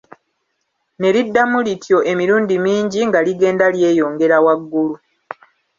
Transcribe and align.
Ne 0.99 1.09
liddamu 1.15 1.57
lityo 1.67 1.97
emirundi 2.11 2.55
mingi 2.65 2.99
nga 3.07 3.19
ligenda 3.25 3.65
lyeyongera 3.73 4.37
waggulu. 4.45 4.95